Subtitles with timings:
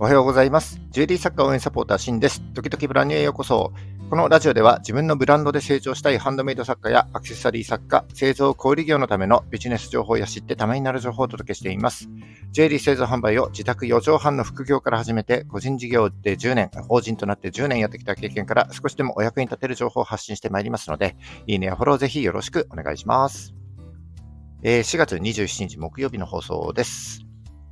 [0.00, 0.80] おはようございます。
[0.90, 2.40] ジュエリー作家応援サポーターシンです。
[2.54, 3.72] 時々ブランニュへようこそ。
[4.08, 12.08] このラジオでは自分のブランドで成長したいハンドメイド作家やアクセサリー作家、製造小売業のためのビジネス情報や知ってためになる情報をお届けしています。
[12.52, 21.16] ジュエリー製造販売を自宅4畳半の副業から始めて、個人事業で10年、法人となって10年やってきた経験から少しでもお役に立てる情報を発信してまいりますので、
[21.48, 23.52] いいねやフォローぜひよろしくお願いします。
[24.62, 27.27] えー、4月27日木曜日の放送です。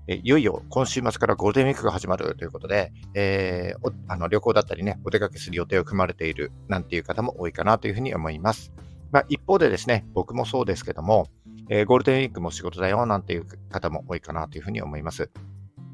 [0.08, 8.72] いよいよ今週末からゴールデンウィークが始まるということで、えー、あの旅行だったりね、お出かけする予定を組まれているなんていう方も多いかなというふうに思います。
[9.10, 11.26] まあ、一方でですね、僕もそうですけども、
[11.70, 15.30] えー、ゴールデンウィークも仕事だよなんていう方も多いかなというふうに思います。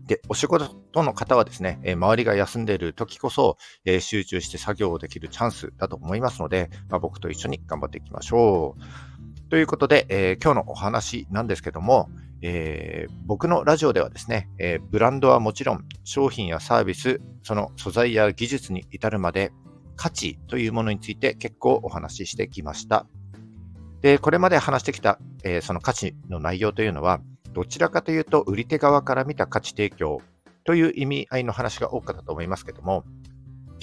[0.07, 3.57] で、お仕事の方はですね、えー、周りが休んでいる時こそ、
[3.87, 8.83] えー、集中して作業をできるチャンスだと思いますので、まあ、僕と一緒に頑張っていきましょう。
[9.53, 12.09] ということで、えー、今日のお話なんですけども、
[12.41, 19.53] えー、僕のラジオではですね、えー、ブランドはもちろん商品やサービス、その素材や技術に至るまで
[19.95, 23.05] 価値というものについて結構お話ししてきました。
[24.01, 27.21] で、これまで話してきた、え、その価値の内容というのは、
[27.53, 30.23] どちらかというと売り手側から見た価値提供
[30.65, 33.05] という意味合いの話が多かったと思いますけども、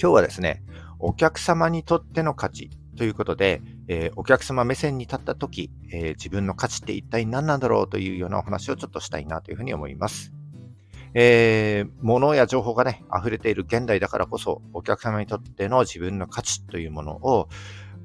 [0.02, 0.64] 今日はですね、
[0.98, 10.34] お客様にとっての価値ということで、えー、お客様目線に立った時、えー、自分の価値って一体何なんだろうというようなお話をちょっとしたいなというふうに思います。
[11.14, 17.48] えー、物や情報がね、溢れている現代だからこそ、お客様にとっての自分の価値というものを、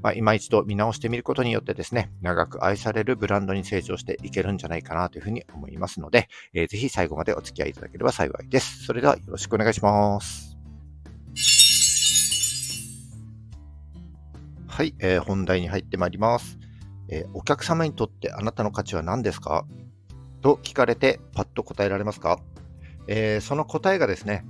[0.02, 8.86] まあ、今一度見直してみることによってですね、長く愛されるブランドに成長していけるんじゃないかなというふうに思いますので、えー、ぜひ最後までお付き合いいただければ幸いです。
[8.86, 10.55] それではよろしくお願いします。
[14.76, 16.60] はい、えー、本題に入ってまいります、
[17.08, 19.66] えー、お客様にとってあなたの価値は何ですか？
[20.42, 22.42] と聞かれてパッと答えられますか、
[23.08, 24.44] えー、その答えがですね、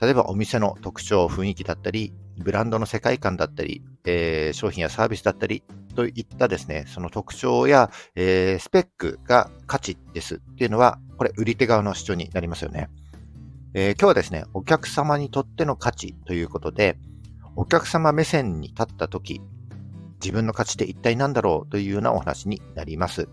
[0.00, 5.64] 例えばお店の特徴、雰囲気だったり、ブランドの世界観だったり、え商品やサービスだったり
[5.96, 10.36] といったですね、その特徴や、えスペックが価値です。
[10.36, 12.88] っていうのは、これ売り手側の主張になりますよね。
[13.74, 16.96] え今日はですね、お客様にとっての価値ということで、
[17.56, 19.40] お客様目線に立ったとき、
[20.22, 23.28] 自分の価値って一体何だろうというようなお話になります。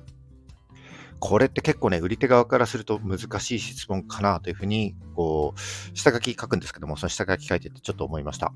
[1.19, 8.53] これって結構ね、売り手側からすると難しい質問かなというふうに、こう、下書き書くんですけども、その下書き書いててちょっと思いました。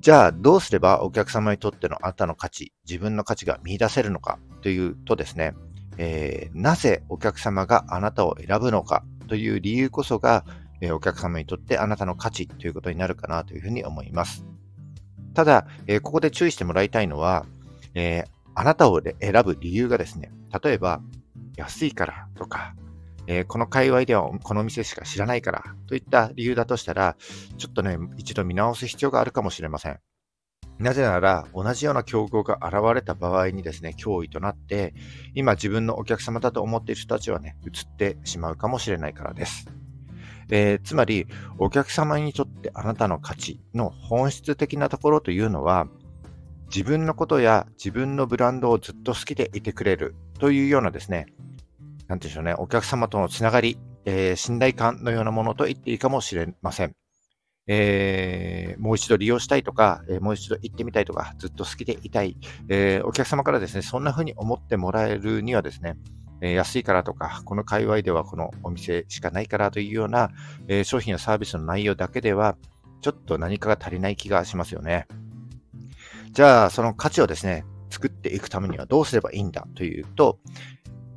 [0.00, 5.54] じゃあ、どうすればお客様にとってのあなたの価値、自分の価値が見出せるのかというとですね、
[5.98, 10.44] えー、なぜお客様があなたを選ぶのかという理由こそが、
[10.80, 14.44] えー、お客様にとってあなたの価値ということになるかなというふうに思います。
[15.34, 17.46] ただ、え、ここで注意してもらいたいのは、
[17.94, 18.24] え、
[18.54, 21.00] あなたを選ぶ理由がですね、例えば、
[21.56, 22.74] 安いからとか、
[23.26, 27.16] え、この界隈ではこの店しか知らないからといった理由だとしたら、
[27.58, 30.00] ちょっとね、一度見直す必要があるかもしれません。
[30.78, 34.94] なぜなら、同じような競合が現れた場合にですね、脅威となって、
[35.34, 39.66] 今自分のお客様だと思っている人たちはね、移ってしまうかもしれないからです。
[40.50, 41.26] えー、つまり、
[41.58, 45.86] お客様にとってあなたの価値の本質的なところというのは、
[46.68, 51.26] 自分のことや自分のブランドをずっと好きでいてくれるというようなですね、
[52.06, 56.94] なんていうんでしょうね、お客様とのつながり、えー、信頼感のようなものと言っていいかもしれません。
[57.70, 62.36] えー、もう一度利用したいとか、えー、もう一度行ってみたいとか、ずっと好きでいたい、
[62.68, 65.96] えー、お客様からですね、そんな風に思ってもらえるにはですね、
[66.40, 70.30] え安いからとか、この界隈ではこのお店しかないからというような、
[70.68, 72.56] え商品やサービスの内容だけでは、
[73.00, 75.06] ちょっと何かが足りない気がしますよね。
[76.32, 80.38] じゃあ、その価値をですね、作っていくためにはどうすればいいんだというと、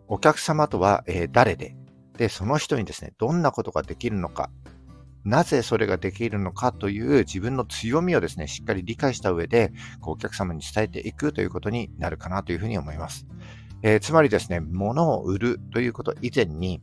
[0.07, 1.75] お客様とは、え誰で、
[2.17, 4.49] で、その人にですね、どんなことができるのか、
[5.23, 9.71] なぜそれができるのかという自分の強みをですね、しっかり理解した上で、
[10.01, 13.27] お客様に伝えていくということになるかなというふうに思います。
[13.83, 16.81] えー、つまりですね、物を売るということ以前に、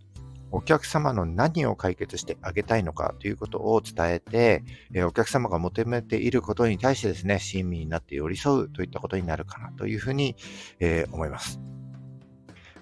[0.50, 4.64] お客様の何を解決してあげたいのかということを伝えて、
[4.94, 10.36] え、お客様が求めていることに対してですね、親身になって寄り添うといったことになるかなというふうに、
[10.80, 11.60] え、思います。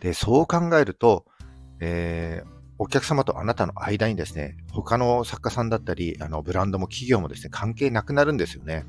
[0.01, 1.25] で、そう考えると、
[1.81, 8.85] えー、お客様とあなたの間にですね、他の作家さんだったり、あのブランドも企業もですね、関係なくなるんですよね。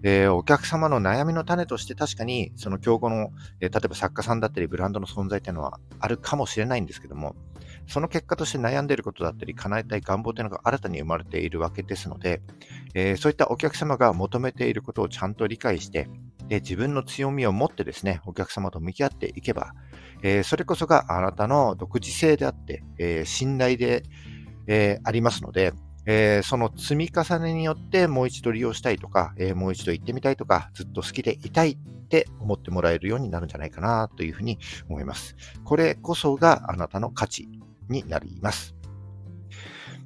[0.00, 3.30] で、お客様の悩みの種として確かに、その競合の、
[3.60, 7.36] え例えば作家さんだったり、ブランドの存在っていうのはあるかもしれないんですけども、
[7.86, 12.42] その結果として悩んでいることだったり、叶えたい願望というのが新たに生まれているわけですので、
[12.94, 16.08] えー、そういったお客様が求めていることをちゃんと理解して、
[16.50, 19.72] で自分の強みを持ってですね、お客様と向き合っていけば、
[20.22, 24.02] えー、それこそがあなたの独自性であって、えー、信頼で、
[24.66, 25.72] えー、ありますので、
[26.06, 31.76] え、その積み重ねによってもう一度利用したいとか、え、もう一度行ってみたいとか、ずっと好きでいたいっ
[32.08, 34.58] て思ってもらえるようになるんじゃないかなというふうに
[34.88, 35.36] 思います。
[35.64, 37.48] これこそがあなたの価値
[37.88, 38.79] になります。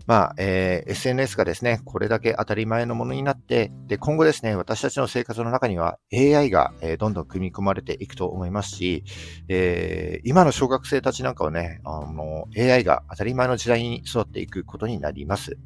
[0.06, 9.04] まあ、えー、SNS がですね、これだけ当たり前のものになって、で、今後ですね、私たちの生活の中には AI が、えー、どんどん組み込まれていくと思いますし、
[9.48, 15.56] えー、今の小学生たちなんかはね、あの、AI が当たり前の時代に育っていくことになります。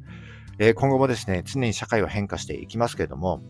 [0.57, 3.41] えー、今後もですね、常に社会は変化していきますけれども、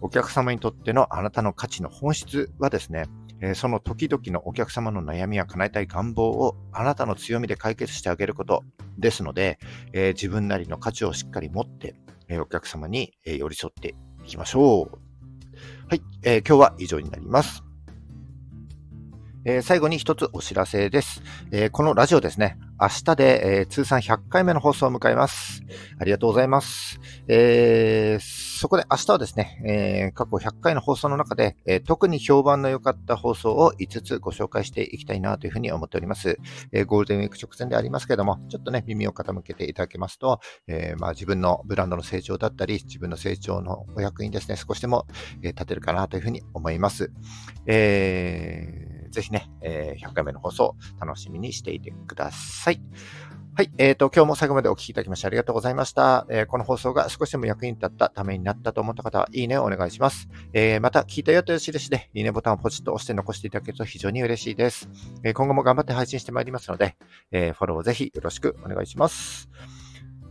[0.00, 3.06] お客様にとってのあなたの価値の本質はですね、
[3.54, 8.64] その時々のお客様の悩みや叶えたい願望をあなたの強みで解決してあげること
[8.98, 9.58] ですので、
[9.92, 11.94] え自分なりの価値をしっかり持って、
[12.28, 14.98] えお客様に、え寄り添っていきましょう。
[15.88, 17.64] はい、え、今日は以上になります。
[19.44, 21.22] え、最後に一つお知らせです。
[21.52, 25.62] え、このラジオですね、明日で、え、通算100回目の放送を迎えます。
[25.98, 27.00] ありがとうございます。
[27.28, 28.22] えー、
[28.58, 36.40] そこで明日はですね、えー、過去100回の放送の中で、えー、特に評判の良かった放送を5つご紹介していきたいなというふうに思っております。
[36.72, 45.06] えー、ゴールデンウィーク直前でありますけれども、ちょっとね、耳を傾けていただけますと、え、まあ、自分のブランドの成長だったり、自分の成長のお役にですね、少しでも、
[45.42, 47.12] え、立てるかなというふうに思います。
[47.66, 52.80] えーぜひね、えー、100回目の放送、楽しみにしていてください。
[53.58, 53.72] はい。
[53.76, 56.28] えっ、ー、と、今日も最後までお聞きいただきましてありがとうございました。
[56.30, 60.28] えー、この放送が少しでも役に立ったためになったと思った方は、いいねをお願いします。
[60.52, 64.88] えー、また、聞いたよという印で、いいねボタンをポチッと押して残していただけると非常に嬉しいです。
[65.24, 66.96] え今後も頑張って配信してまいりますので、
[67.32, 69.50] えフォローをぜひよろしくお願いします。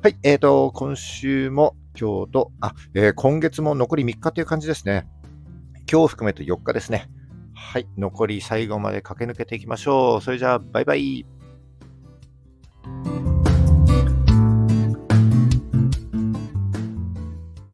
[0.02, 0.18] はい。
[0.24, 5.06] えっ、と、今週も今日と、あ、え今月も残り3日という感じですね。
[5.92, 7.10] 今日含めて4日ですね。
[7.60, 7.88] はい。
[7.98, 10.22] 残り最後まで駆け抜けていきましょう。
[10.22, 11.26] それじゃあ、バイバイ。